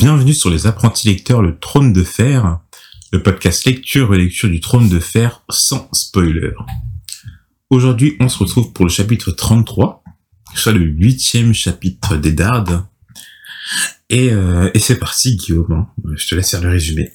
[0.00, 2.60] Bienvenue sur les apprentis lecteurs Le Trône de Fer,
[3.12, 6.52] le podcast lecture et lecture du Trône de Fer sans spoiler.
[7.68, 10.02] Aujourd'hui, on se retrouve pour le chapitre 33,
[10.54, 12.82] soit le huitième chapitre des Dardes.
[14.08, 15.70] Et, euh, et c'est parti, Guillaume.
[15.70, 15.86] hein.
[16.16, 17.10] Je te laisse faire le résumé.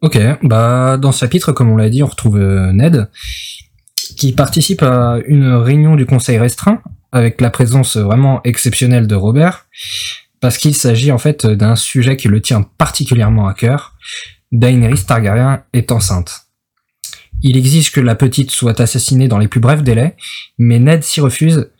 [0.00, 3.10] Ok, bah dans ce chapitre, comme on l'a dit, on retrouve euh, Ned
[4.16, 6.80] qui participe à une réunion du conseil restreint
[7.10, 9.66] avec la présence vraiment exceptionnelle de Robert
[10.40, 13.94] parce qu'il s'agit en fait d'un sujet qui le tient particulièrement à cœur.
[14.52, 16.42] Daenerys Targaryen est enceinte.
[17.42, 20.16] Il exige que la petite soit assassinée dans les plus brefs délais,
[20.58, 21.70] mais Ned s'y refuse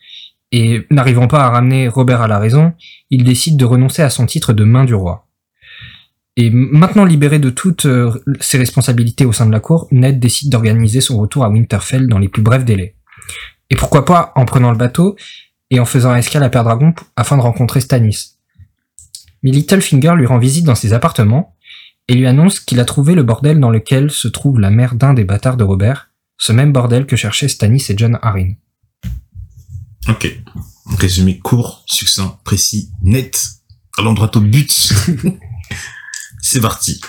[0.51, 2.73] et n'arrivant pas à ramener Robert à la raison,
[3.09, 5.27] il décide de renoncer à son titre de main du roi.
[6.35, 10.51] Et maintenant libéré de toutes euh, ses responsabilités au sein de la cour, Ned décide
[10.51, 12.95] d'organiser son retour à Winterfell dans les plus brefs délais.
[13.71, 15.17] Et pourquoi pas en prenant le bateau
[15.71, 18.36] et en faisant escale à Perdragon p- afin de rencontrer Stannis.
[19.43, 21.55] Mais Littlefinger lui rend visite dans ses appartements
[22.07, 25.13] et lui annonce qu'il a trouvé le bordel dans lequel se trouve la mère d'un
[25.13, 28.53] des bâtards de Robert, ce même bordel que cherchaient Stannis et John Arryn.
[30.07, 30.41] Ok.
[30.97, 33.45] Résumé court, succinct, précis, net,
[33.97, 34.71] allant droit au but.
[36.41, 37.01] c'est parti.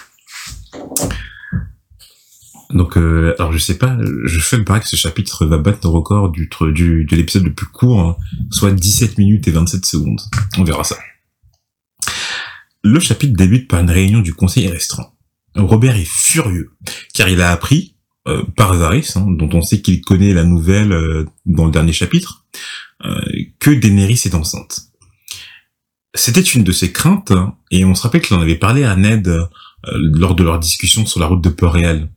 [2.70, 5.78] Donc, euh, alors je sais pas, je fais me paraît que ce chapitre va battre
[5.84, 8.16] le record du de l'épisode le plus court, hein,
[8.50, 10.20] soit 17 minutes et 27 secondes.
[10.58, 10.96] On verra ça.
[12.82, 15.12] Le chapitre débute par une réunion du conseil restreint.
[15.56, 16.70] Robert est furieux,
[17.14, 17.96] car il a appris,
[18.28, 21.92] euh, par Varys, hein, dont on sait qu'il connaît la nouvelle euh, dans le dernier
[21.92, 22.44] chapitre,
[23.04, 23.20] euh,
[23.58, 24.82] que Daenerys est enceinte.
[26.14, 28.96] C'était une de ses craintes, hein, et on se rappelle qu'il en avait parlé à
[28.96, 29.32] Ned
[29.94, 32.10] lors de leur discussion sur la route de Port-Réal.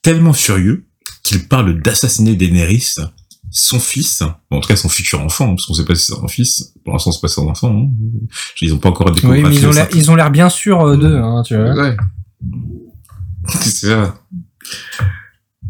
[0.00, 0.86] Tellement furieux
[1.22, 2.94] qu'il parle d'assassiner Daenerys,
[3.52, 6.06] son fils, bon, en tout cas son futur enfant, hein, parce qu'on sait pas si
[6.06, 7.90] c'est un fils, pour l'instant c'est pas son enfant, hein.
[8.62, 10.80] ils ont pas encore découvert Oui, mais ils ont l'air, ils ont l'air bien sûrs
[10.80, 11.74] euh, d'eux, hein, tu vois.
[11.74, 11.96] Ouais.
[13.60, 14.14] C'est ça.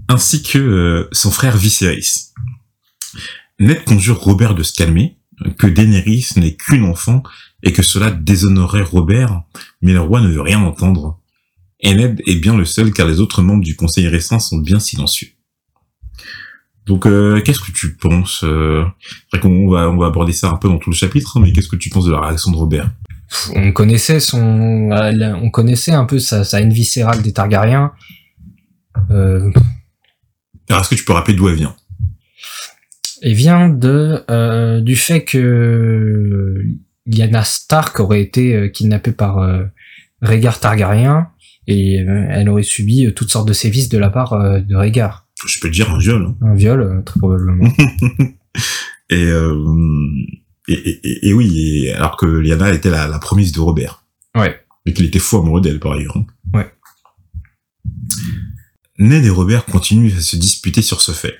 [0.08, 2.32] Ainsi que euh, son frère Viserys.
[3.58, 5.18] Ned conjure Robert de se calmer,
[5.58, 7.22] que Daenerys n'est qu'une enfant
[7.64, 9.42] et que cela déshonorerait Robert,
[9.80, 11.20] mais le roi ne veut rien entendre.
[11.80, 14.78] Et Ned est bien le seul car les autres membres du conseil récent sont bien
[14.78, 15.28] silencieux.
[16.86, 18.84] Donc, euh, qu'est-ce que tu penses euh...
[19.32, 21.76] Va, on va aborder ça un peu dans tout le chapitre, hein, mais qu'est-ce que
[21.76, 22.90] tu penses de la réaction de Robert?
[23.54, 27.92] On connaissait son, euh, on connaissait un peu sa, sa haine viscérale des Targaryens.
[29.10, 29.50] Euh,
[30.68, 31.74] Alors, est-ce que tu peux rappeler d'où elle vient?
[33.22, 36.62] Et vient de euh, du fait que
[37.06, 39.38] Lyanna Stark aurait été kidnappée par
[40.20, 41.28] Rhaegar Targaryen
[41.68, 45.21] et elle aurait subi toutes sortes de sévices de la part de Rhaegar.
[45.46, 46.24] Je peux te dire un viol.
[46.26, 46.36] hein.
[46.46, 47.68] Un viol, euh, très probablement.
[49.10, 49.54] Et, euh,
[50.68, 54.06] et, et, oui, et alors que Liana était la, la promise de Robert.
[54.34, 54.58] Ouais.
[54.86, 56.16] Et qu'il était fou amoureux d'elle, par ailleurs.
[56.16, 56.26] hein.
[56.54, 56.72] Ouais.
[58.98, 61.38] Ned et Robert continuent à se disputer sur ce fait.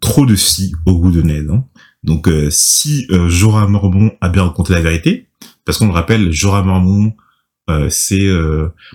[0.00, 1.50] Trop de si au goût de Ned.
[1.50, 1.66] hein.
[2.02, 5.28] Donc, euh, si euh, Jorah Mormont a bien raconté la vérité,
[5.64, 7.14] parce qu'on le rappelle, Jorah Mormont,
[7.90, 8.28] c'est...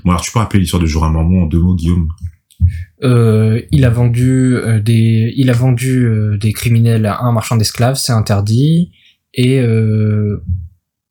[0.05, 2.07] Bon, alors tu peux rappeler l'histoire de Jorah Mormont en deux mots, Guillaume?
[3.03, 7.57] Euh, il a vendu euh, des, il a vendu euh, des criminels à un marchand
[7.57, 8.91] d'esclaves, c'est interdit.
[9.33, 9.61] Et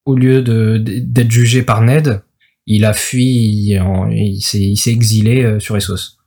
[0.04, 2.22] au lieu de d'être jugé par Ned,
[2.66, 6.18] il a fui, il s'est il s'est exilé sur Essos.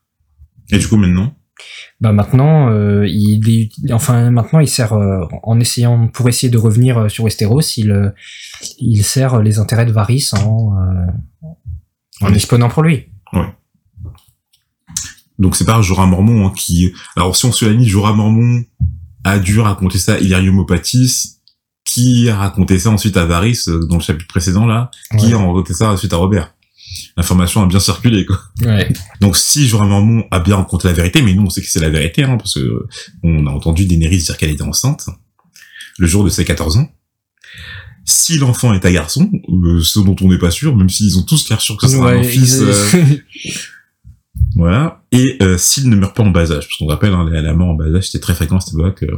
[0.71, 1.35] Et du coup, maintenant?
[2.01, 2.71] Bah maintenant,
[3.03, 8.11] il est, enfin maintenant il sert en essayant pour essayer de revenir sur Westeros, il
[8.79, 10.73] il sert les intérêts de Varys en
[12.21, 13.05] en espionnant pour lui.
[15.39, 16.93] Donc c'est pas Jorah Mormont hein, qui...
[17.15, 18.63] Alors si on se la mise, Jorah Mormont
[19.23, 21.37] a dû raconter ça à Illyrium Opatis,
[21.85, 25.37] qui a raconté ça ensuite à Varys euh, dans le chapitre précédent là, qui a
[25.37, 26.53] raconté ça ensuite à Robert.
[27.17, 28.39] L'information a bien circulé quoi.
[28.61, 28.91] Ouais.
[29.21, 31.79] Donc si Jorah Mormont a bien raconté la vérité, mais nous on sait que c'est
[31.79, 32.85] la vérité, hein, parce que
[33.23, 35.07] on a entendu Daenerys dire qu'elle était enceinte
[35.97, 36.89] le jour de ses 14 ans.
[38.05, 41.23] Si l'enfant est un garçon, euh, ce dont on n'est pas sûr, même s'ils ont
[41.23, 43.17] tous l'air sûrs que c'est un fils, ils- euh,
[44.55, 45.03] voilà.
[45.11, 47.69] Et euh, s'il ne meurt pas en bas âge, parce qu'on rappelle, hein, la, mort
[47.69, 49.03] en bas âge, c'était très fréquent à cette époque.
[49.03, 49.17] euh,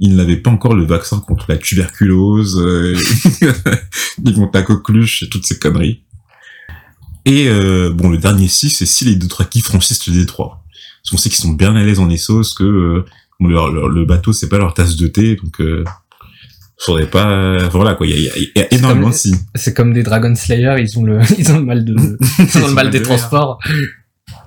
[0.00, 2.94] il n'avait pas encore le vaccin contre la tuberculose, euh,
[4.24, 6.04] ni contre la coqueluche et toutes ces conneries.
[7.24, 10.62] Et euh, bon, le dernier si, c'est si les deux qui franchissent le détroit.
[11.02, 13.04] Parce qu'on sait qu'ils sont bien à l'aise en Essos, que euh,
[13.40, 15.84] bon, leur- leur- le bateau, c'est pas leur tasse de thé, donc euh,
[16.78, 17.68] faudrait pas...
[17.68, 19.34] Voilà, quoi, il y a, y y énormément de si.
[19.56, 21.94] C'est comme des Dragon Slayer, ils ont le, ils ont le mal de,
[22.38, 23.58] ils ont le mal des transports.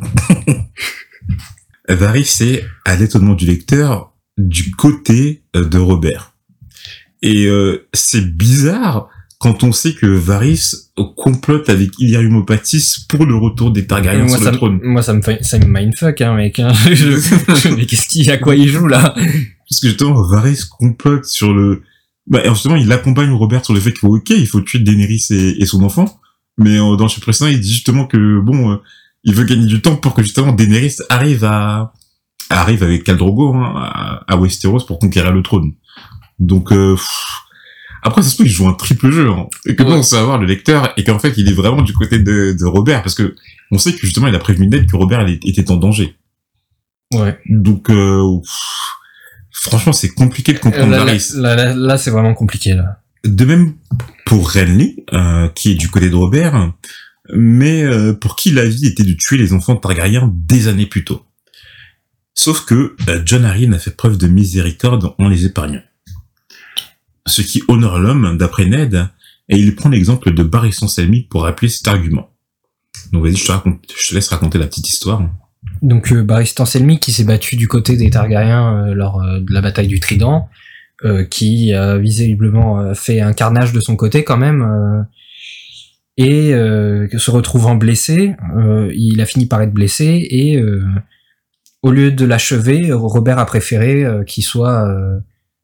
[1.89, 6.33] Varys est, à l'étonnement du lecteur, du côté euh, de Robert.
[7.21, 9.09] Et euh, c'est bizarre
[9.39, 10.71] quand on sait que Varys
[11.17, 14.79] complote avec Illyrium Opatis pour le retour des Targaryens sur ça, le trône.
[14.83, 16.59] moi, ça me fait, ça me mindfuck, hein, mec.
[16.59, 16.71] hein.
[16.87, 19.13] Je- je- mais qu'est-ce qu'il, à quoi il joue, là?
[19.15, 21.81] Parce que justement, Varys complote sur le...
[22.27, 24.79] Bah, et justement, il accompagne Robert sur le fait qu'il faut, ok, il faut tuer
[24.79, 26.19] Daenerys et, et son enfant.
[26.59, 28.75] Mais euh, dans le précédent, il dit justement que, bon, euh,
[29.23, 31.93] il veut gagner du temps pour que justement Daenerys arrive à...
[32.49, 35.73] arrive avec Khal Drogo hein, à, à Westeros pour conquérir le trône.
[36.39, 36.95] Donc, euh,
[38.03, 39.29] après, ça se peut qu'il joue un triple jeu.
[39.29, 39.93] Hein, et que Ouais.
[39.93, 42.65] on sait avoir le lecteur et qu'en fait, il est vraiment du côté de, de
[42.65, 43.35] Robert parce que
[43.71, 46.15] on sait que justement, il a prévenu Ned que Robert il était en danger.
[47.13, 47.37] Ouais.
[47.47, 48.59] Donc, euh, pff,
[49.51, 53.01] franchement, c'est compliqué de comprendre Là, là, là, là, c'est vraiment compliqué, là.
[53.23, 53.75] De même
[54.25, 56.71] pour Renly, euh, qui est du côté de Robert,
[57.35, 61.03] mais euh, pour qui la vie était de tuer les enfants Targaryens des années plus
[61.03, 61.25] tôt.
[62.33, 65.83] Sauf que euh, John Arryn a fait preuve de miséricorde en les épargnant.
[67.27, 69.07] Ce qui honore l'homme, d'après Ned,
[69.49, 72.31] et il prend l'exemple de Barristan Selmy pour rappeler cet argument.
[73.11, 75.21] Donc vas-y, je te, laisse raconter la petite histoire.
[75.81, 79.53] Donc, euh, Barristan Selmy, qui s'est battu du côté des Targaryens euh, lors euh, de
[79.53, 80.49] la bataille du Trident,
[81.31, 85.07] qui visiblement fait un carnage de son côté, quand même,
[86.21, 90.85] et euh, se retrouvant blessé, euh, il a fini par être blessé, et euh,
[91.81, 94.87] au lieu de l'achever, Robert a préféré qu'il soit,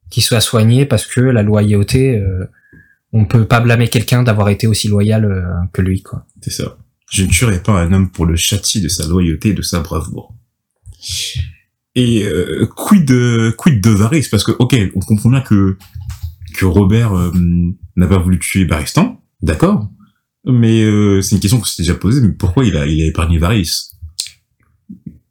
[0.09, 2.19] qu'il soit soigné, parce que la loyauté,
[3.13, 6.25] on peut pas blâmer quelqu'un d'avoir été aussi loyal que lui, quoi.
[6.41, 6.77] C'est ça.
[7.11, 9.81] Je ne tuerai pas un homme pour le châtier de sa loyauté et de sa
[9.81, 10.33] bravoure.
[11.93, 12.25] Et
[12.75, 14.27] quid de quid de Varys?
[14.31, 15.77] Parce que ok, on comprend bien que
[16.55, 17.13] que Robert
[17.95, 19.91] n'a pas voulu tuer Baristan, d'accord,
[20.47, 22.21] mais euh, c'est une question qu'on s'était déjà posée.
[22.21, 23.89] Mais pourquoi il a il a épargné Varys?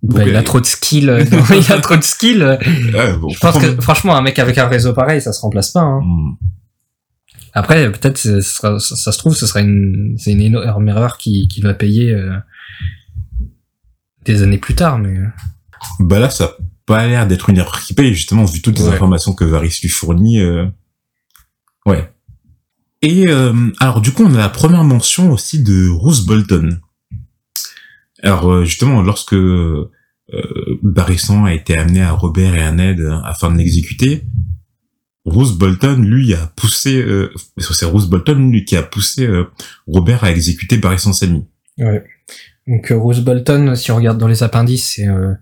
[0.02, 2.58] Bah, il a trop de skill, euh, non, il a trop de skill.
[2.96, 5.72] Ah, bon, Je pense que franchement, un mec avec un réseau pareil, ça se remplace
[5.72, 5.80] pas.
[5.80, 6.00] Hein.
[6.04, 6.36] Hmm.
[7.54, 11.60] Après, peut-être, ça, ça se trouve, ce sera une, c'est une énorme erreur qui, qui
[11.62, 12.36] va payer euh,
[14.24, 14.98] des années plus tard.
[14.98, 15.26] Mais euh,
[16.00, 16.50] Bah là, ça a
[16.84, 18.94] pas l'air d'être une erreur qui paye, justement, vu toutes les Ouais.
[18.94, 20.40] informations que Varys lui fournit.
[20.40, 20.66] euh,
[21.86, 22.12] Ouais.
[23.02, 26.80] Et euh, alors, du coup, on a la première mention aussi de Roose Bolton.
[28.22, 29.90] Alors, euh, justement, lorsque euh,
[30.32, 34.24] a été amené à Robert et à Ned euh, afin de l'exécuter,
[35.24, 37.02] Roose Bolton, lui, a poussé...
[37.02, 39.44] Euh, c'est Roose Bolton, lui, qui a poussé euh,
[39.86, 41.44] Robert à exécuter Barristan Selmy.
[41.78, 42.04] ouais.
[42.68, 45.36] Donc Roose Bolton, si on regarde dans les appendices, en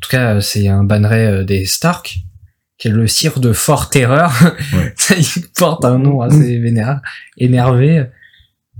[0.00, 2.20] tout cas c'est un banneret des Stark,
[2.78, 4.32] qui est le sire de Fort Terreur.
[4.74, 4.92] Ouais.
[4.96, 5.26] Ça, il
[5.56, 7.00] porte un nom assez vénère,
[7.38, 8.04] énervé.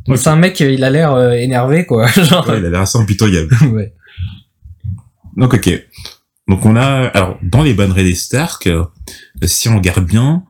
[0.06, 0.18] Donc Ok.
[0.18, 2.06] c'est un mec, euh, il a l'air euh, énervé quoi.
[2.08, 3.54] Genre, Ouais, il a l'air assez impitoyable.
[3.72, 3.94] ouais.
[5.36, 5.70] Donc ok.
[6.48, 8.84] Donc on a alors dans les bannerets des Stark, euh,
[9.44, 10.44] si on regarde bien,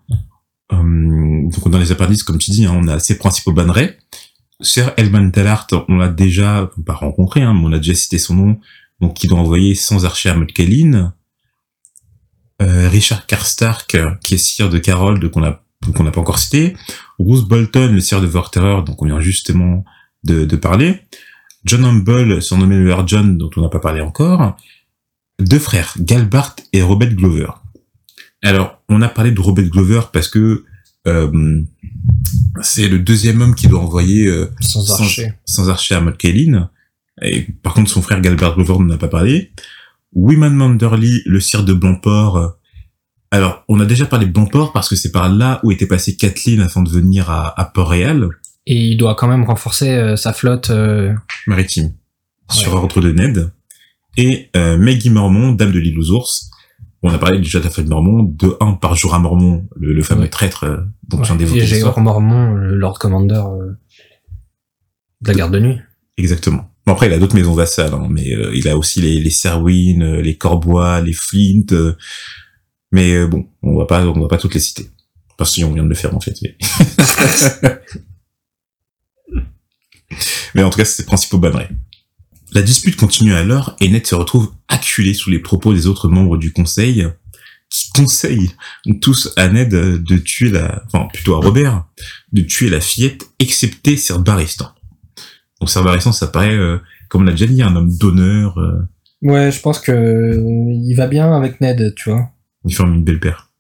[0.73, 0.76] euh,
[1.50, 3.96] donc dans les appendices comme tu dis, hein, on a ces principaux bannerets.
[4.61, 8.35] Sir Elman Tallart, on l'a déjà pas rencontré, hein, mais on a déjà cité son
[8.35, 8.58] nom,
[9.00, 11.14] donc qui doit envoyer sans archer à Mudkellin.
[12.62, 15.61] Euh, Richard Karstark, euh, qui est sire de Carol, qu'on a
[15.95, 16.75] qu'on n'a pas encore cité.
[17.19, 19.85] Bruce Bolton, le sire de Vorterer, donc on vient justement
[20.23, 21.01] de, de parler.
[21.67, 24.56] John Humble, surnommé le Lord John, dont on n'a pas parlé encore
[25.41, 27.49] deux frères, Galbart et Robert Glover.
[28.43, 30.65] Alors, on a parlé de Robert Glover parce que
[31.06, 31.61] euh,
[32.63, 35.32] c'est le deuxième homme qui doit envoyer euh, Sans Sans- archer.
[35.44, 36.70] sans archer à.
[37.23, 39.53] Et par contre, son frère Galbert Glover n'en a pas parlé.
[40.15, 42.37] Wyman Manderly, le sire de Blancport.
[42.37, 42.49] euh,
[43.31, 46.17] Alors, on a déjà parlé de Blancport parce que c'est par là où était passée
[46.17, 48.29] Kathleen afin de venir à, à Port-Réal,
[48.67, 50.71] Et il doit quand même renforcer euh, sa flotte.
[50.71, 51.13] euh,
[51.47, 51.93] maritime,
[52.51, 53.51] sur ordre de Ned.
[54.17, 56.51] Et euh, Maggie Mormon, dame de l'île aux ours.
[57.03, 59.93] On a parlé déjà de la famille Mormon, de un par jour à Mormon, le,
[59.93, 60.29] le fameux Ouais.
[60.29, 60.65] traître
[61.09, 63.43] dont ouais, développe Géor Mormon, le Lord Commander
[65.21, 65.79] de la garde de nuit.
[66.17, 66.71] Exactement.
[66.86, 69.31] Bon, après, il a d'autres maisons vassales, hein, mais euh, il a aussi les, les
[69.31, 71.64] Serwyn, euh, les Corbois, les Flint.
[71.72, 71.96] euh,
[72.93, 74.88] mais euh, bon, on va pas, on va pas toutes les citer.
[75.36, 76.36] Parce qu'on vient de le faire en fait.
[80.55, 81.70] Mais, en tout cas, c'est ses principaux bannerets.
[82.53, 86.36] La dispute continue alors et Ned se retrouve acculé sous les propos des autres membres
[86.36, 87.08] du conseil
[87.69, 88.53] qui conseillent
[89.00, 91.84] tous à Ned de tuer la, enfin plutôt à Robert,
[92.32, 94.72] de tuer la fillette excepté Sir Barristan.
[95.67, 96.79] Sir Barristan, ça paraît, euh,
[97.09, 98.81] comme on l'a déjà dit, un homme d'honneur, euh,
[99.23, 102.29] Ouais, je pense que euh, il va bien avec Ned, tu vois.
[102.67, 103.51] il forme une belle paire.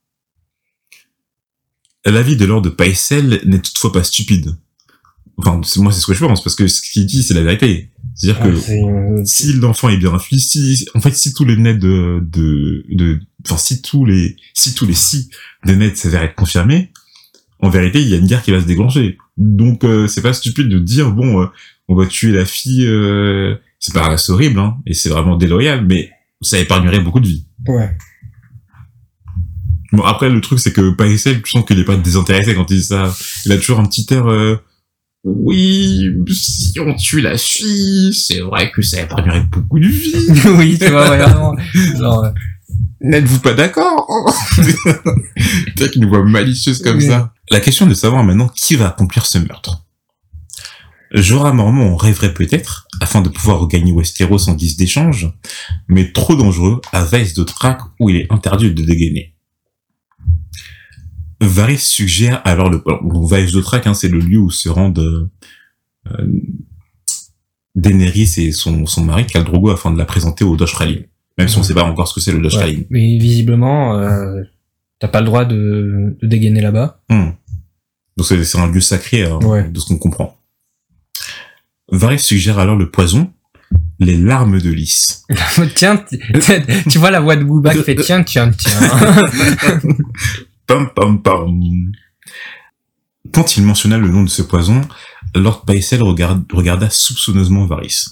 [2.04, 4.56] L'avis de Lord Paisel n'est toutefois pas stupide.
[5.38, 7.90] Enfin, moi c'est ce que je pense, parce que ce qu'il dit, c'est la vérité.
[8.14, 11.56] C'est-à-dire que Ah, euh, si l'enfant est bien infui, si, en fait, si tous les
[11.56, 15.30] nets de, de, de, enfin, si tous les, si tous les si
[15.66, 16.92] de nets s'avèrent être confirmés,
[17.58, 19.16] en vérité, il y a une guerre qui va se déclencher.
[19.38, 21.46] Donc, euh, c'est pas stupide de dire, bon, euh,
[21.88, 25.84] on va tuer la fille, euh, c'est pas c'est horrible, hein, et c'est vraiment déloyal,
[25.86, 26.10] mais
[26.40, 27.46] ça épargnerait beaucoup de vies.
[27.68, 27.96] Ouais.
[29.92, 32.78] Bon, après, le truc, c'est que Paisel, tu sens qu'il est pas désintéressé quand il
[32.78, 33.14] dit ça.
[33.46, 34.56] Il a toujours un petit air, euh,
[35.22, 40.26] oui, si on tue la fille, c'est vrai que ça épargnerait beaucoup de vies.
[40.58, 41.54] oui, tu vois, vraiment.
[41.72, 42.30] Genre, euh,
[43.00, 44.06] N'êtes-vous pas d'accord
[45.76, 47.06] Peut-être une voix malicieuse comme Oui.
[47.06, 47.32] ça.
[47.50, 49.83] La question est de savoir maintenant qui va accomplir ce meurtre.
[51.14, 55.32] Jorah Mormont en rêverait peut-être, afin de pouvoir regagner Westeros en guise d'échange,
[55.88, 59.34] mais trop dangereux à Vice de Trac où il est interdit de dégainer.
[61.40, 62.78] Varys suggère alors le...
[62.78, 65.30] bon, Vice de Trac, hein, c'est le lieu où se rendent euh,
[66.18, 66.26] euh,
[67.74, 71.02] Daenerys et son, son mari, Khal Drogo, afin de la présenter au Doshralim.
[71.38, 72.86] Même si on sait pas encore ce que c'est le ouais.
[72.90, 74.42] Mais visiblement, euh,
[75.00, 77.02] t'as pas le droit de, de dégainer là-bas.
[77.10, 77.30] Hmm.
[78.16, 79.68] Donc c'est c'est un lieu sacré hein, Ouais.
[79.68, 80.38] de ce qu'on comprend.
[81.94, 83.32] Varys suggère alors le poison,
[83.98, 85.24] les larmes de lys.
[85.74, 86.04] tiens,
[86.90, 88.80] tu vois la voix de Booba qui fait tiens, tiens, tiens.
[90.66, 91.60] Pam pam pam.
[93.32, 94.80] Quand il mentionna le nom de ce poison,
[95.34, 98.06] Lord Paisel regarda soupçonneusement Varys.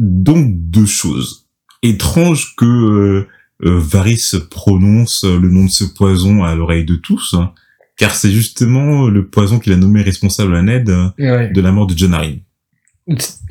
[0.00, 1.46] Donc deux choses.
[1.82, 3.28] Étrange que euh,
[3.64, 7.52] euh, Varys prononce le nom de ce poison à l'oreille de tous, hein,
[8.00, 11.52] car c'est justement le poison qu'il a nommé responsable à Ned euh, ouais.
[11.52, 12.38] de la mort de Jon Arryn.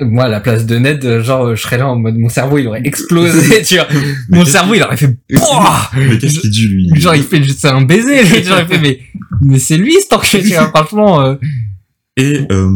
[0.00, 2.58] Moi, à la place de Ned, euh, genre, je serais là en mode, mon cerveau,
[2.58, 3.86] il aurait explosé, tu vois.
[4.28, 7.40] Mais Mon cerveau, il aurait fait, Pouah Mais qu'est-ce qu'il dit lui genre, il fait
[7.44, 8.42] juste un baiser, lui.
[8.42, 9.00] Genre, il fait, mais,
[9.40, 11.36] mais c'est lui, ce enculé, tu vois, franchement, euh,
[12.16, 12.72] Et euh,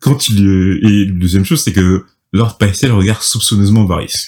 [0.00, 2.04] quand il euh, et la deuxième chose c'est que
[2.34, 4.26] Lord Paisel regarde soupçonneusement Varys.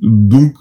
[0.00, 0.54] Donc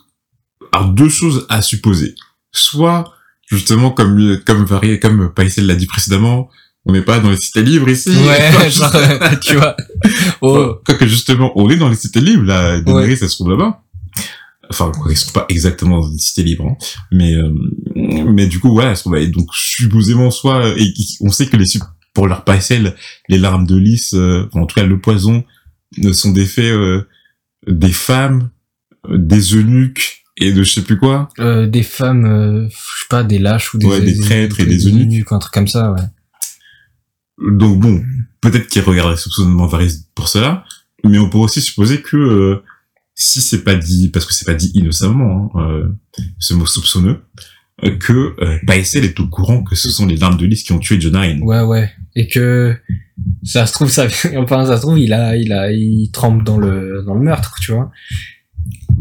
[0.74, 2.16] alors deux choses à supposer.
[2.52, 3.14] Soit
[3.52, 6.50] justement comme comme Varys comme Paisel l'a dit précédemment,
[6.86, 8.10] on n'est pas dans les cités libres ici.
[8.10, 9.76] ouais, genre, euh, tu vois.
[10.42, 13.84] Oh, Quoique justement on est dans les cités libres là, Daenerys elle se trouve là-bas.
[14.70, 16.78] Enfin, ils sont pas exactement dans une cité libre, hein.
[17.12, 17.54] mais euh,
[17.96, 18.94] mais du coup voilà.
[19.18, 21.66] Et donc supposément soit et on sait que les
[22.14, 22.96] pour leur Paisel,
[23.30, 25.44] les larmes de lys, euh, en tout cas le poison,
[25.98, 27.08] ne sont des faits euh,
[27.68, 28.50] des femmes,
[29.08, 31.30] euh, des eunuques et de je sais plus quoi.
[31.40, 34.66] euh, des femmes, euh, je sais pas, des lâches ou des, Ouais, des traîtres et
[34.66, 35.32] des eunuques.
[35.32, 36.02] un truc comme ça, ouais.
[37.52, 38.04] Donc bon,
[38.42, 40.64] peut-être qu'ils regardaient soupçonnement Varys pour cela,
[41.04, 42.64] mais on pourrait aussi supposer que euh,
[43.16, 45.88] si c'est pas dit, parce que c'est pas dit innocemment, hein, euh,
[46.40, 47.22] ce mot soupçonneux,
[47.84, 50.72] euh, que euh, Paisel est au courant que ce sont les larmes de lys qui
[50.72, 51.40] ont tué Jon Arryn.
[51.42, 51.92] Ouais, ouais.
[52.16, 52.76] Et que,
[53.44, 54.06] ça se trouve, ça,
[54.38, 57.56] enfin, ça se trouve, il a, il a, il trempe dans le, dans le meurtre,
[57.62, 57.92] tu vois.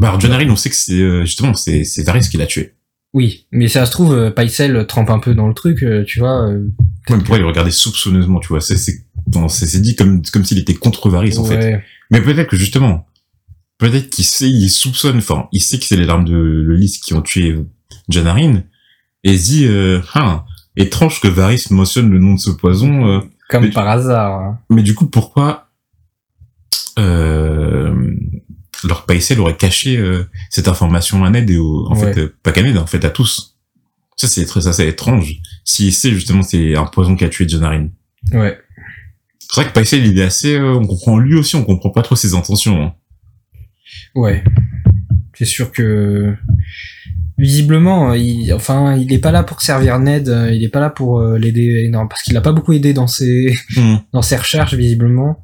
[0.01, 2.73] Bah, Arryn, on sait que c'est euh, justement c'est c'est Varys qui l'a tué.
[3.13, 3.45] Oui.
[3.51, 6.47] Mais ça se trouve, euh, Paisel trempe un peu dans le truc, euh, tu vois.
[6.49, 6.63] euh,
[7.09, 8.61] Ouais, mais pourquoi il le regardait soupçonneusement, tu vois?
[8.61, 11.81] C'est c'est dit comme comme s'il était contre Varys en fait.
[12.09, 13.05] Mais peut-être que justement,
[13.77, 16.97] peut-être qu'il sait, il soupçonne, enfin, il sait que c'est les larmes de le lys
[16.97, 17.55] qui ont tué
[18.09, 18.63] Jon Arryn,
[19.23, 20.45] et il se dit, euh, ah,
[20.77, 24.33] étrange que Varys mentionne le nom de ce poison, euh, Comme par hasard.
[24.41, 24.59] hein.
[24.69, 25.67] mais du coup, pourquoi
[26.99, 28.15] euh,
[28.83, 32.13] Lord Paisel aurait caché euh, cette information à Ned et au, en Ouais.
[32.13, 33.57] fait, euh, pas qu'à Ned, en fait, à tous
[34.17, 35.35] Ça, c'est très, ça, c'est étrange.
[35.65, 37.89] S'il sait justement c'est un poison qui a tué Arryn.
[38.33, 38.57] Ouais.
[39.39, 42.01] C'est vrai que Paisel, il est assez, euh, on comprend lui aussi, on comprend pas
[42.03, 42.81] trop ses intentions.
[42.83, 42.93] hein.
[44.15, 44.43] Ouais.
[45.37, 46.35] C'est sûr que
[47.37, 50.89] visiblement, il, enfin, il est pas là pour servir Ned, euh, il est pas là
[50.89, 53.95] pour euh, l'aider, non, parce qu'il a pas beaucoup aidé dans ses Hmm.
[54.13, 55.43] dans ses recherches visiblement.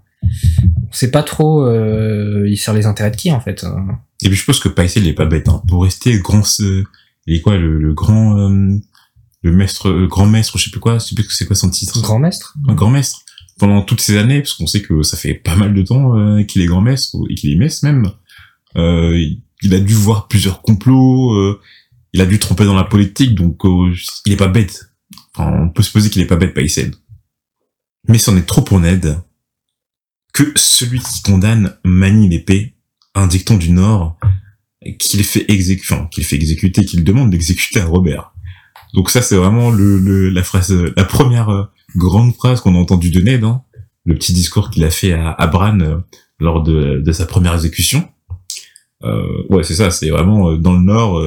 [0.90, 3.64] On sait pas trop, euh, il sert les intérêts de qui en fait.
[3.64, 4.00] hein.
[4.24, 5.48] Et puis je pense que Paisel il est pas bête.
[5.50, 5.62] Hein.
[5.68, 8.78] Pour rester grand, il est quoi le, le grand, euh,
[9.44, 11.70] le maître, euh, grand maître, je sais plus quoi, je sais plus c'est quoi son
[11.70, 12.02] titre.
[12.02, 12.56] Grand maître.
[12.68, 13.20] Un grand maître.
[13.60, 16.44] Pendant toutes ces années, parce qu'on sait que ça fait pas mal de temps euh,
[16.44, 18.12] qu'il est grand maître et qu'il est maître même.
[18.78, 19.18] Euh,
[19.64, 21.34] il- a dû voir plusieurs complots.
[21.34, 21.60] euh,
[22.14, 23.60] il a dû tromper dans la politique, donc
[24.26, 24.90] il est pas bête.
[25.36, 26.92] Enfin, on peut supposer qu'il est pas bête, Paisel.
[28.08, 29.18] Mais c'en est trop pour Ned
[30.38, 32.76] que celui qui condamne manie l'épée,
[33.16, 34.20] un dicton du Nord,
[35.00, 35.48] qu'il fait
[35.82, 38.34] enfin, qu'il fait exécuter, qu'il demande d'exécuter à Robert.
[38.94, 41.64] Donc ça, c'est vraiment le, le- la phrase, la première euh,
[41.96, 43.64] grande phrase qu'on a entendue de Ned, hein,
[44.06, 45.98] le petit discours qu'il a fait à, à Bran euh,
[46.40, 48.08] lors de, de sa première exécution.
[49.04, 51.20] Euh, ouais, c'est ça, c'est vraiment euh, dans le Nord.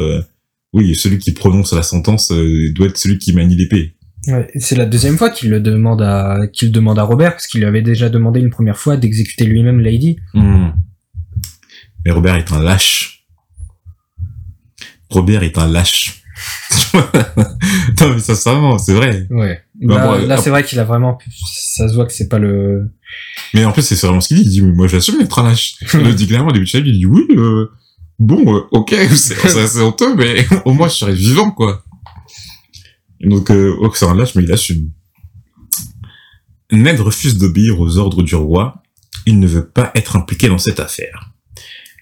[0.72, 3.96] oui, celui qui prononce la sentence doit être celui qui manie l'épée.
[4.26, 7.46] Ouais, c'est la deuxième fois qu'il le demande à qu'il le demande à Robert parce
[7.46, 10.18] qu'il lui avait déjà demandé une première fois d'exécuter lui-même Lady.
[10.34, 10.70] Hmm.
[12.04, 13.26] Mais Robert est un lâche.
[15.08, 16.22] Robert est un lâche.
[16.94, 19.26] non, mais sincèrement, c'est vrai.
[19.30, 19.60] Ouais.
[19.80, 21.18] Bah, là, bon, là, c'est vrai qu'il a vraiment,
[21.52, 22.90] ça se voit que c'est pas le,
[23.54, 24.44] Mais en plus, c'est vraiment ce qu'il dit.
[24.44, 25.76] Il dit, moi, j'assume d'être un lâche.
[25.94, 26.78] Il le dit clairement au début de.
[26.78, 27.70] Il dit, oui, euh,
[28.18, 31.84] bon, euh, ok, c'est honteux, mais au moins, je serai vivant, quoi.
[33.20, 34.90] Donc, euh, un lâche, mais il assume.
[36.72, 38.82] Ned refuse d'obéir aux ordres du roi.
[39.26, 41.32] Il ne veut pas être impliqué dans cette affaire.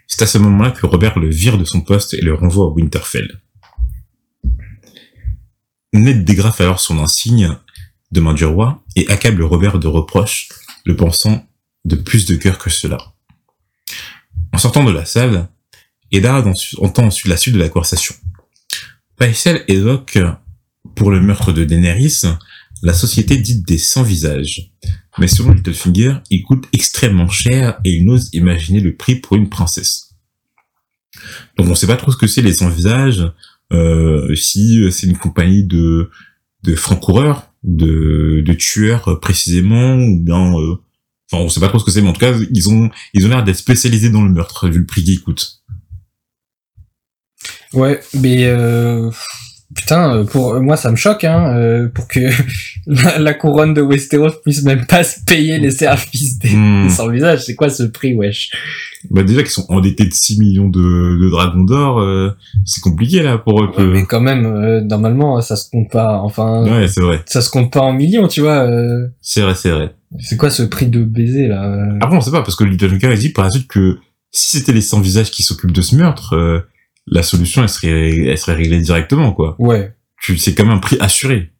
[0.06, 2.68] C'est à ce moment-là que Robert le vire de son poste et le renvoie à
[2.68, 3.40] Winterfell.
[5.92, 7.56] Ned dégrafe alors son insigne
[8.12, 10.48] de main du roi et accable Robert de reproches,
[10.84, 11.46] le pensant
[11.84, 12.98] de plus de cœur que cela.
[14.52, 15.48] En sortant de la salle,
[16.10, 16.46] Eddard
[16.78, 18.14] entend ensuite la suite de la conversation.
[19.16, 20.18] Paisel évoque,
[20.98, 22.22] pour le meurtre de Daenerys,
[22.82, 24.72] la société dite des sans-visages.
[25.18, 29.48] Mais selon Littlefinger, il coûte extrêmement cher et il n'ose imaginer le prix pour une
[29.48, 30.14] princesse.
[31.56, 33.32] Donc on sait pas trop ce que c'est les sans-visages,
[33.72, 36.10] euh, si c'est une compagnie de,
[36.62, 40.54] de francs-coureurs, de, de tueurs euh, précisément, ou bien...
[40.58, 40.76] euh,
[41.30, 43.26] Enfin, on sait pas trop ce que c'est, mais en tout cas, ils ont, ils
[43.26, 45.62] ont l'air d'être spécialisés dans le meurtre, vu le prix qu'ils coûtent.
[47.74, 49.10] Ouais, mais euh,
[49.88, 52.20] putain, euh, pour moi ça me choque, hein, euh, pour que
[53.18, 57.44] la, couronne de Westeros puisse même pas se payer les services des, des sans visage.
[57.44, 58.50] C'est quoi ce prix, wesh?
[59.10, 62.30] Bah déjà qu'ils sont endettés de 6 millions de, de dragons d'or, euh,
[62.64, 63.80] c'est compliqué là pour eux que...
[63.80, 66.18] Ouais, Mais quand même, euh, normalement ça se compte pas.
[66.22, 67.22] Enfin, Ouais, c'est vrai.
[67.26, 68.64] ça se compte pas en millions, tu vois.
[68.68, 69.06] euh.
[69.20, 69.94] C'est vrai, c'est vrai.
[70.20, 71.64] c'est quoi ce prix de baiser là?
[71.64, 73.98] Euh Après, on sait pas, parce que Littlefinger, il dit par la suite que
[74.32, 76.60] si c'était les sans-visages qui s'occupent de ce meurtre, euh,
[77.10, 79.56] la solution, elle serait, elle serait réglée directement, quoi.
[79.58, 79.92] Ouais.
[80.22, 81.50] Tu- C'est quand même un prix assuré.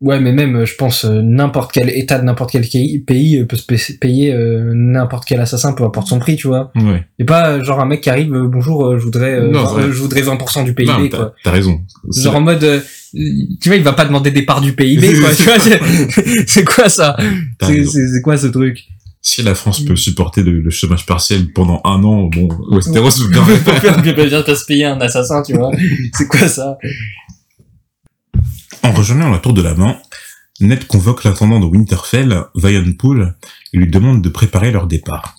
[0.00, 2.62] Ouais, mais même, je pense, euh, n'importe quel état de n'importe quel
[3.06, 6.48] pays euh, peut se pa- payer euh, n'importe quel assassin, peu importe son prix, tu
[6.48, 6.72] vois.
[6.74, 7.04] Ouais.
[7.20, 10.00] Et pas euh, genre un mec qui arrive, bonjour, je voudrais, euh, Non, genre, je
[10.00, 11.34] voudrais 20% du PIB, Non, quoi.
[11.44, 11.80] t'as, raison.
[12.10, 12.80] C'est- Genre en mode, euh,
[13.60, 15.32] tu vois, il va pas demander des parts du PIB, quoi.
[15.36, 17.16] tu vois, c'est- quoi ça?
[17.60, 18.80] C'est quoi ce truc?
[19.24, 23.28] Si la France peut supporter le, le chômage partiel pendant un an, bon, Westeros veut
[23.28, 25.70] bien Pour faire bien bien te se payer un assassin, tu vois.
[26.14, 26.76] C'est quoi ça?
[28.82, 29.96] En rejoignant la tour de la main,
[30.60, 32.44] Ned convoque l'intendant de Winterfell,
[32.98, 33.36] Pool,
[33.72, 35.36] et lui demande de préparer leur départ.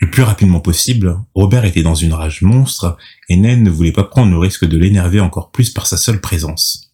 [0.00, 2.98] Le plus rapidement possible, Robert était dans une rage monstre,
[3.30, 6.20] et Ned ne voulait pas prendre le risque de l'énerver encore plus par sa seule
[6.20, 6.92] présence.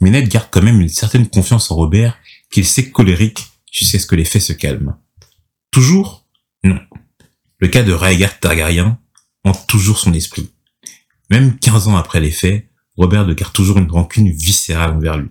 [0.00, 2.16] Mais Ned garde quand même une certaine confiance en Robert,
[2.50, 4.96] qu'il sait colérique jusqu'à ce que les faits se calment.
[5.70, 6.26] Toujours
[6.64, 6.80] Non.
[7.58, 8.98] Le cas de Rhaegar Targaryen
[9.44, 10.50] hante toujours son esprit.
[11.30, 15.30] Même 15 ans après les faits, Robert garde toujours une rancune viscérale envers lui.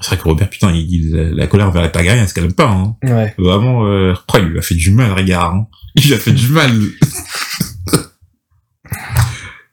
[0.00, 2.52] C'est vrai que Robert, putain, il, il- la, colère envers les Targaryens, elle se calme
[2.52, 2.96] pas, hein.
[3.02, 3.34] Ouais.
[3.36, 5.66] Vraiment, euh, après, il lui a fait du mal, Rhaegar, hein.
[5.96, 6.72] Il lui a fait du mal.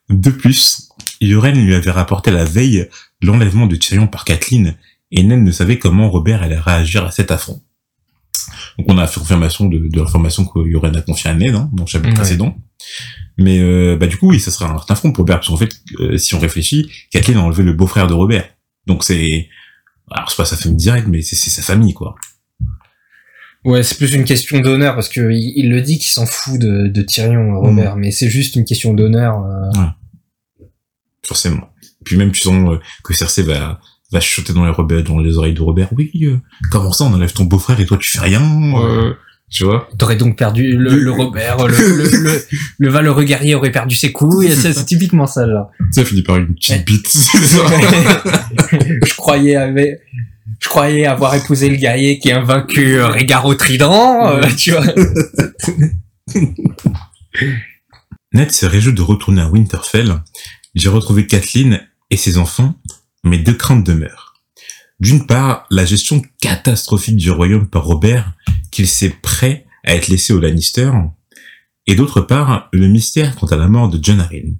[0.10, 0.89] De plus,
[1.22, 2.89] Yoren lui avait rapporté la veille
[3.22, 4.76] l'enlèvement de Tyrion par Kathleen,
[5.12, 7.63] et Ned ne savait comment Robert allait réagir à cet affront.
[8.78, 11.70] Donc on a fait confirmation de, de l'information que Yoren a confiée à Ned, hein,
[11.74, 12.16] dans le chapitre Ouais.
[12.16, 12.58] précédent.
[13.38, 15.72] Mais euh, bah du coup, oui, ça serait un affront pour Robert, parce qu'en fait,
[16.00, 18.50] euh, si on réfléchit, Kathleen a enlevé le beau-frère de Robert.
[18.86, 19.50] Donc c'est...
[20.12, 22.16] Alors c'est pas sa famille directe, mais c'est sa famille, quoi.
[23.64, 26.60] Ouais, c'est plus une question d'honneur parce que il, il le dit qu'il s'en fout
[26.60, 29.44] de, de Tyrion, Robert, mais c'est juste une question d'honneur.
[29.44, 29.86] euh.
[31.28, 31.70] forcément.
[32.04, 33.80] Puis même tu sens euh, que Cersei va
[34.15, 35.89] va chuchoter dans les rebelles, dans les oreilles de Robert.
[35.95, 36.38] Oui, euh,
[36.71, 38.41] comment ça, on enlève ton beau-frère et toi tu fais rien,
[38.75, 39.13] euh,
[39.49, 42.41] tu vois T'aurais donc perdu le, le Robert, le, le, le,
[42.78, 45.69] le valeureux guerrier aurait perdu ses couilles, c'est c'est typiquement ça, là.
[45.91, 47.12] Ça finit par une petite bite.
[48.73, 49.99] je croyais avec,
[50.60, 54.71] je croyais avoir épousé le guerrier qui a vaincu euh, Régard au trident, euh, tu
[54.71, 54.86] vois.
[58.34, 60.21] Ned se réjouit de retourner à Winterfell.
[60.73, 62.75] J'ai retrouvé Kathleen et ses enfants,
[63.26, 64.36] mais deux craintes demeurent.
[65.00, 68.34] D'une part, la gestion catastrophique du royaume par Robert,
[68.72, 70.92] qu'il sait prêt à être laissé aux Lannister,
[71.88, 74.56] et d'autre part, le mystère quant à la mort de Jon Arryn.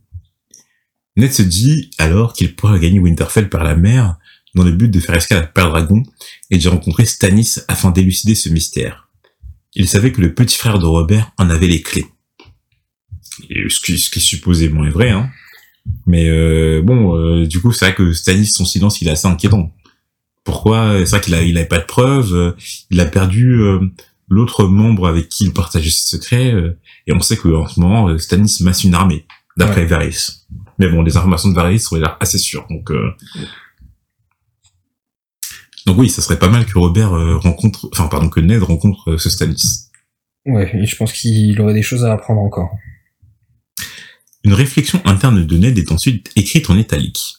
[1.16, 4.18] Ned se dit alors qu'il pourrait gagner Winterfell par la mer
[4.54, 6.04] dans le but de faire escale à Père Dragon
[6.50, 9.10] et de rencontrer Stannis afin d'élucider ce mystère.
[9.74, 12.06] Il savait que le petit frère de Robert en avait les clés.
[13.50, 15.30] Et ce qui, ce qui supposément est vrai, hein.
[16.08, 19.28] Mais euh, bon, euh, du coup, c'est vrai que Stannis, son silence, il est assez
[19.28, 19.72] inquiétant.
[20.44, 21.00] Pourquoi?
[21.06, 22.34] C'est vrai qu'il a, il avait pas de preuves.
[22.34, 22.52] euh,
[22.92, 23.80] il a perdu euh,
[24.30, 26.52] l'autre membre avec qui il partageait ce secret.
[26.54, 29.26] euh, et on sait qu'en ce moment, Stannis masse une armée,
[29.58, 29.88] d'après Ouais.
[29.88, 30.46] Varys.
[30.80, 32.66] Mais bon, les informations de Varys sont l'air assez sûres.
[32.70, 33.12] Donc, euh...
[35.86, 39.30] donc oui, ça serait pas mal que Robert rencontre, enfin pardon, que Ned rencontre ce
[39.30, 39.90] Stannis.
[40.48, 42.72] Ouais, et je pense qu'il aurait des choses à apprendre encore.
[44.46, 47.38] Une réflexion interne de Ned est ensuite écrite en italique.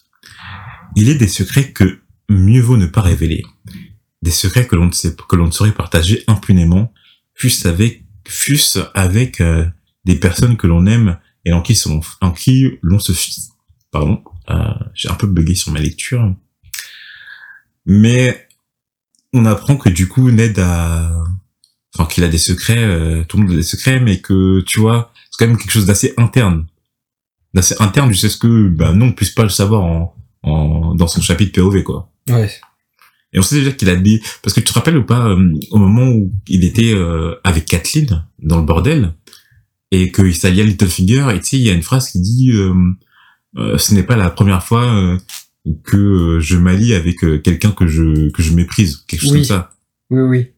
[0.97, 3.45] Il est des secrets que mieux vaut ne pas révéler.
[4.21, 6.93] Des secrets que l'on ne saurait partager impunément,
[7.33, 7.69] fût-ce
[8.93, 9.65] avec, euh,
[10.03, 13.51] des personnes que l'on aime et en qui, sont, en qui l'on se fie.
[13.89, 16.35] Pardon, euh, j'ai un peu bugué sur ma lecture.
[17.85, 18.49] Mais
[19.31, 21.23] on apprend que du coup Ned a,
[21.95, 24.81] enfin qu'il a des secrets, euh, tout le monde a des secrets, mais que tu
[24.81, 26.67] vois, c'est quand même quelque chose d'assez interne,
[27.53, 28.13] d'assez interne.
[28.13, 31.83] Ce que, bah non, on puisse pas le savoir en, en dans son chapitre POV
[31.83, 32.11] quoi.
[32.29, 32.49] Ouais.
[33.33, 35.53] Et on sait déjà qu'il a des, parce que tu te rappelles ou pas, euh,
[35.71, 39.13] au moment où il était euh, avec Kathleen dans le bordel
[39.91, 42.51] et qu'il s'alliait à Littlefinger, et tu sais, il y a une phrase qui dit,
[42.51, 42.73] euh,
[43.57, 45.17] euh, ce n'est pas la première fois euh,
[45.83, 49.39] que je m'allie avec quelqu'un que je que je méprise, quelque chose Oui.
[49.39, 49.69] comme ça.
[50.09, 50.51] Oui, oui.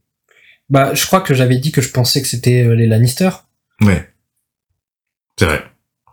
[0.70, 3.30] Bah, je crois que j'avais dit que je pensais que c'était les Lannister.
[3.82, 4.14] Ouais.
[5.40, 5.69] C'est vrai.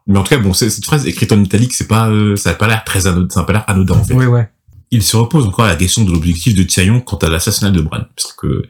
[0.07, 2.55] Mais en tout cas, bon, cette phrase écrite en italique, c'est pas, euh, ça a
[2.55, 4.14] pas l'air très anodin, ça a pas l'air anodin, en fait.
[4.14, 4.49] Oui, ouais.
[4.92, 7.81] Il se repose encore à la question de l'objectif de Tyrion quant à l'assassinat de
[7.81, 8.03] Bran.
[8.14, 8.62] Parce que,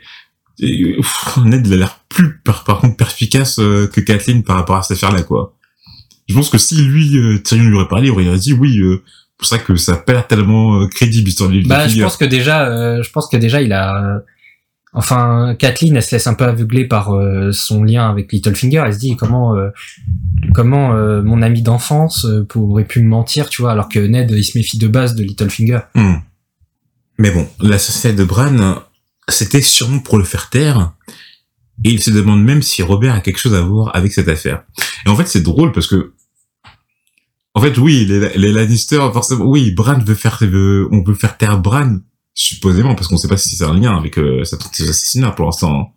[0.61, 4.57] et, ouf, Ned, il a l'air plus, par, par contre, perspicace euh, que Kathleen par
[4.57, 5.55] rapport à cette affaire-là, quoi.
[6.27, 9.03] Je pense que si lui, euh, Tyrion lui aurait parlé, il aurait dit oui, euh,
[9.05, 12.25] c'est pour ça que ça l'air tellement euh, crédible, l'histoire de Bah, je pense que
[12.25, 13.95] déjà, euh, je pense que déjà, il a.
[14.03, 14.19] euh,
[14.99, 18.83] Enfin, Kathleen, elle se laisse un peu aveugler par euh, son lien avec Littlefinger.
[18.87, 19.69] Elle se dit comment, euh,
[20.57, 24.31] comment euh, mon ami d'enfance euh, pourrait pu me mentir, tu vois, alors que Ned,
[24.31, 25.81] il se méfie de base de Littlefinger.
[25.95, 26.15] Hmm.
[27.19, 28.83] Mais bon, l'assassinat de Bran,
[29.29, 30.95] c'était sûrement pour le faire taire.
[31.85, 34.65] Et il se demande même si Robert a quelque chose à voir avec cette affaire.
[35.05, 36.15] Et en fait, c'est drôle parce que,
[37.53, 41.99] en fait, oui, les, Lannister, forcément, oui, Bran veut faire, on veut faire taire Bran,
[42.33, 45.93] supposément, parce qu'on sait pas si c'est un lien avec euh, cet assassinat pour l'instant.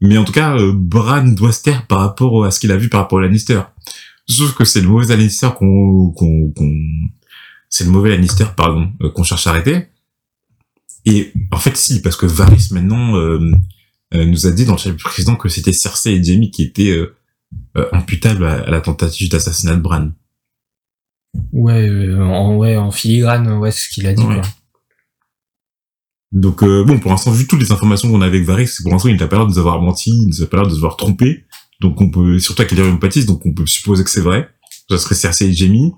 [0.00, 2.76] Mais en tout cas, euh, Bran doit se taire par rapport à ce qu'il a
[2.76, 3.60] vu par rapport aux Lannister.
[4.28, 6.86] Sauf que c'est le mauvais Lannister qu'on, qu'on, qu'on-
[7.70, 9.86] c'est le mauvais Lannister, pardon, euh, qu'on cherche à arrêter.
[11.04, 13.38] Et en fait, si, parce que Varys maintenant euh,
[14.14, 16.90] euh, nous a dit dans le chapitre précédent que c'était Cersei et Jaime qui étaient
[16.90, 17.16] euh,
[17.76, 20.08] euh, imputables à, à la tentative d'assassinat de Bran.
[21.52, 24.22] Ouais, euh, en, ouais, en filigrane, ouais, c'est ce qu'il a dit.
[24.22, 24.34] Ouais.
[24.40, 24.44] quoi.
[26.32, 29.08] Donc euh, bon, pour l'instant, vu toutes les informations qu'on a avec Varys, pour l'instant,
[29.08, 30.76] il n'a pas l'air de nous avoir menti, il nous a pas l'air de nous
[30.78, 31.44] avoir trompé.
[31.80, 34.48] Donc on peut, surtout avec les Baptiste, donc on peut supposer que c'est vrai.
[34.90, 35.90] Ça serait Cersei et Jaime.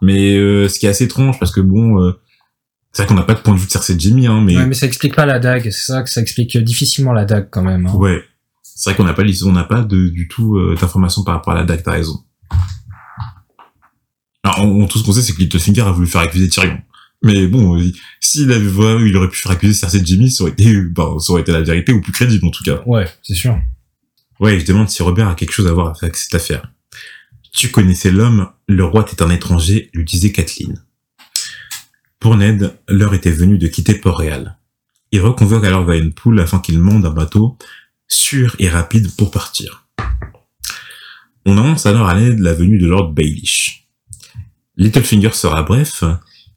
[0.00, 2.12] Mais euh, ce qui est assez étrange, parce que bon, euh,
[2.92, 4.56] c'est vrai qu'on n'a pas de point de vue de Cersei et Jaime, hein, mais
[4.56, 5.64] Ouais, mais ça explique pas la dague.
[5.64, 7.86] C'est ça que ça explique difficilement la dague quand même.
[7.86, 7.94] hein.
[7.94, 8.22] Ouais.
[8.62, 11.52] C'est vrai qu'on n'a pas on n'a pas de, du tout euh, d'informations par rapport
[11.52, 12.20] à la DAC, t'as raison.
[14.42, 16.78] Alors, on, on- tout ce qu'on sait, c'est que Littlefinger a voulu faire accuser Tyrion.
[17.22, 20.52] Mais bon, euh, s'il avait vraiment, il aurait pu faire accuser Cersei Jaime, ça aurait
[20.52, 22.82] été, bah, ça aurait été la vérité, ou plus crédible, en tout cas.
[22.86, 23.58] Ouais, c'est sûr.
[24.40, 26.72] Ouais, je demande si Robert a quelque chose à voir avec cette affaire.
[27.52, 30.82] Tu connaissais l'homme, le roi était un étranger, lui disait Kathleen.
[32.18, 34.58] Pour Ned, l'heure était venue de quitter Port-Réal.
[35.12, 37.58] Il reconvoque alors Pool afin qu'il monte un bateau
[38.08, 39.86] sûr et rapide pour partir.
[41.44, 43.88] On annonce alors à Ned la venue de Lord Baelish.
[44.76, 46.04] Littlefinger sera bref,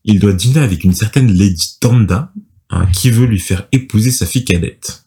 [0.05, 2.31] il doit dîner avec une certaine Lady Tanda,
[2.69, 5.05] hein, qui veut lui faire épouser sa fille cadette.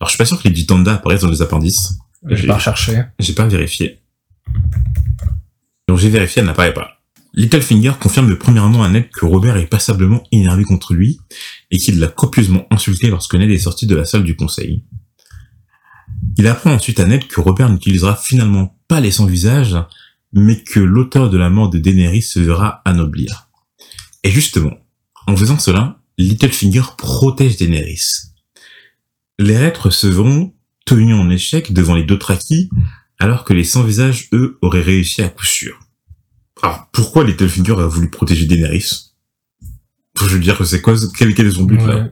[0.00, 2.46] Alors je suis pas sûr que Lady Tanda apparaisse dans les appendices, Je vais J'ai-
[2.46, 3.02] pas rechercher.
[3.18, 4.00] j'ai pas vérifié.
[5.88, 6.92] Donc j'ai vérifié, elle n'apparaît pas.
[7.34, 11.18] Littlefinger confirme premièrement à Ned que Robert est passablement énervé contre lui
[11.70, 14.84] et qu'il l'a copieusement insulté lorsque Ned est sorti de la salle du conseil.
[16.38, 19.76] Il apprend ensuite à Ned que Robert n'utilisera finalement pas les sans-visage,
[20.32, 23.45] mais que l'auteur de la mort de Daenerys se verra anoblir.
[24.26, 24.72] Et justement,
[25.28, 28.32] en faisant cela, Littlefinger protège Daenerys.
[29.38, 30.52] Les reîtres se verront
[30.84, 32.68] tenus en échec devant les Dothraki,
[33.20, 35.78] alors que les sans-visage, eux, auraient réussi à coup sûr.
[36.60, 39.12] Alors, pourquoi Littlefinger a voulu protéger Daenerys?
[40.20, 42.08] Je veux dire que c'est quoi, quel, est son but là?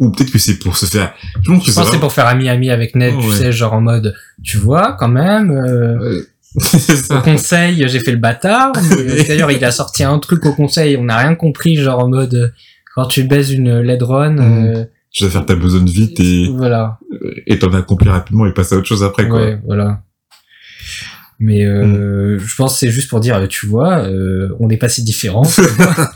[0.00, 1.14] Ou peut-être que c'est pour se faire...
[1.42, 3.36] Je pense que c'est vraiment- pour faire ami-ami avec Ned, tu Ouais.
[3.36, 6.24] sais, genre en mode, tu vois, quand même, euh,
[6.56, 8.72] au conseil, j'ai fait le bâtard.
[9.28, 12.52] D'ailleurs, il a sorti un truc au conseil, on n'a rien compris, genre en mode,
[12.94, 16.98] quand tu baises une ledron, euh, Tu dois faire ta besogne vite et voilà.
[17.46, 19.40] et t'en accomplir rapidement et passer à autre chose après, quoi.
[19.40, 20.02] Ouais, voilà.
[21.44, 24.76] Mais euh, je pense que c'est juste pour dire, euh, tu vois, euh, on n'est
[24.76, 25.42] pas si différents.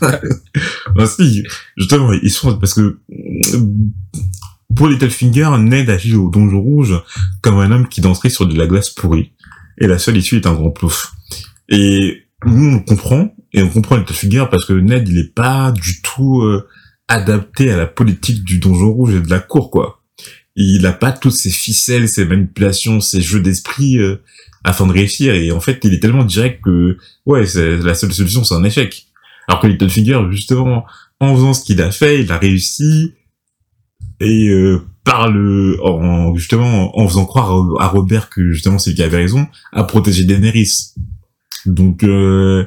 [0.99, 1.45] Ah, si,
[1.77, 2.99] justement, ils sont parce que
[4.75, 7.03] pour Littlefinger, Ned agit au Donjon Rouge
[7.43, 9.33] comme un homme qui danserait sur de la glace pourrie.
[9.79, 11.13] Et la seule issue est un grand plouf.
[11.69, 16.01] Et nous, on comprend, et on comprend Littlefinger parce que Ned, il est pas du
[16.03, 16.67] tout euh,
[17.09, 20.03] adapté à la politique du Donjon Rouge et de la cour, quoi.
[20.55, 24.23] Il a pas toutes ses ficelles, ses manipulations, ses jeux d'esprit euh,
[24.65, 25.35] afin de réussir.
[25.35, 29.07] Et en fait, il est tellement direct que, ouais, la seule solution, c'est un échec.
[29.49, 30.87] Alors que Littlefinger, justement,
[31.21, 33.13] en faisant ce qu'il a fait, il a réussi
[34.21, 38.97] et euh, par le en justement en faisant croire à Robert que justement c'est lui
[38.97, 40.93] qui avait raison, à protéger Daenerys.
[41.65, 42.67] Donc euh,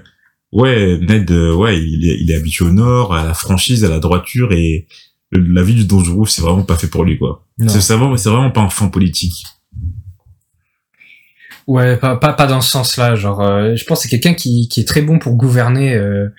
[0.53, 3.89] ouais, Ned, euh, ouais, il est, il est habitué au nord, à la franchise, à
[3.89, 4.87] la droiture et
[5.33, 7.45] la vie du dangereux, c'est vraiment pas fait pour lui quoi.
[7.67, 9.45] C'est vraiment, c'est vraiment pas un fin politique.
[11.67, 13.15] Ouais, pas, pas, pas dans ce sens-là.
[13.15, 16.29] Genre, euh, je pense que c'est quelqu'un qui, qui est très bon pour gouverner euh,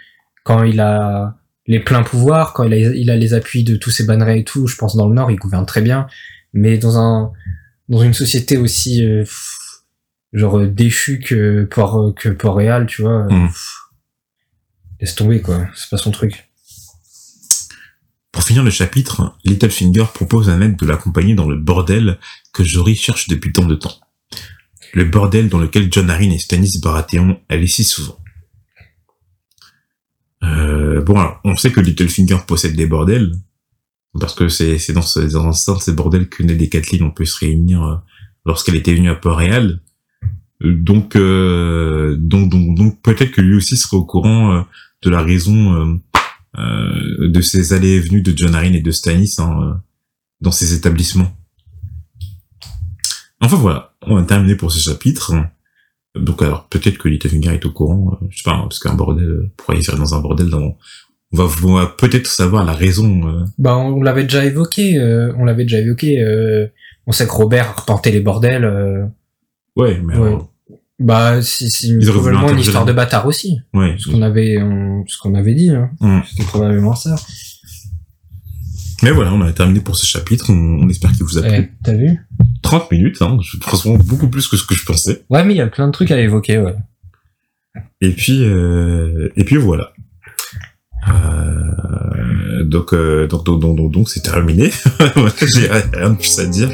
[0.44, 1.36] quand il a
[1.70, 4.44] les pleins pouvoirs, quand il a, il a les appuis de tous ses bannerets et
[4.44, 4.66] tout.
[4.66, 6.08] Je pense dans le Nord, il gouverne très bien.
[6.52, 7.32] Mais dans un
[7.88, 9.24] dans une société aussi euh,
[10.32, 13.22] genre euh, déchue que Port que Port-Réal, tu vois.
[13.32, 13.50] Mm.
[15.00, 15.68] laisse tomber quoi.
[15.76, 16.50] C'est pas son truc.
[18.32, 22.18] Pour finir le chapitre, Littlefinger propose à Ned de l'accompagner dans le bordel
[22.52, 24.00] que Jory cherche depuis tant de temps.
[24.92, 28.19] Le bordel dans lequel John Arryn et Stannis Baratheon allaient si souvent.
[30.42, 33.32] Euh, bon, alors, on sait que Littlefinger possède des bordels,
[34.18, 37.38] parce que c'est dans, ce, dans ces bordels que Ned et Kathleen ont pu se
[37.38, 37.96] réunir euh,
[38.46, 39.80] lorsqu'elle était venue à Port-Réal.
[40.60, 44.62] Donc, euh, donc, donc, donc peut-être que lui aussi serait au courant euh,
[45.02, 46.00] de la raison
[46.58, 49.80] euh, de ces allées et venues de John Arryn et de Stannis hein,
[50.40, 51.34] dans ces établissements.
[53.40, 55.32] Enfin voilà, on a terminé pour ce chapitre.
[56.16, 58.94] Donc alors peut-être que Littlefinger est au courant, euh, je sais pas, hein, parce qu'un
[58.94, 60.76] bordel, euh, pour aller dans un bordel, dans,
[61.32, 63.28] on va, on va peut-être savoir la raison.
[63.28, 64.98] euh, Bah, on l'avait déjà évoqué.
[64.98, 66.20] euh, on l'avait déjà évoqué.
[66.20, 66.66] euh,
[67.06, 68.64] on sait que Robert repentait les bordels.
[68.64, 69.04] euh,
[69.76, 70.26] ouais, mais Ouais.
[70.28, 70.50] alors,
[70.98, 71.40] bah,
[72.12, 73.60] probablement une histoire de bâtard aussi.
[73.74, 73.94] ouais.
[73.98, 75.70] Ce qu'on avait, on- ce qu'on avait dit.
[75.70, 75.90] Hein.
[76.00, 76.20] Mm.
[76.28, 77.14] C'était probablement ça.
[79.02, 80.46] Mais voilà, on a terminé pour ce chapitre.
[80.50, 81.72] On, on espère qu'il vous a plu.
[81.82, 82.18] T'as vu?
[82.62, 85.22] 30 minutes, hein, je- franchement beaucoup plus que ce que je pensais.
[85.30, 86.58] Ouais, mais il y a plein de trucs à évoquer.
[86.58, 86.74] Ouais.
[88.00, 89.92] Et puis, euh, et puis voilà.
[91.08, 94.70] Euh, donc, euh, donc, donc, donc, donc, c'est terminé.
[95.54, 96.70] J'ai rien de plus à dire.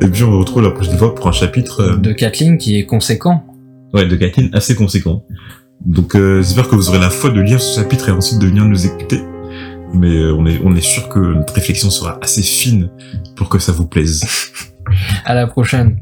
[0.00, 2.78] Et puis, on se retrouve la prochaine fois pour un chapitre euh, De Kathleen qui
[2.78, 3.44] est conséquent.
[3.92, 5.24] ouais, de Kathleen assez conséquent.
[5.84, 8.46] Donc, euh, j'espère que vous aurez la foi de lire ce chapitre et ensuite de
[8.46, 9.20] venir nous écouter.
[9.96, 12.90] Mais euh, on, est, on est sûr que notre réflexion sera assez fine
[13.36, 14.22] pour que ça vous plaise.
[15.24, 15.98] À la prochaine.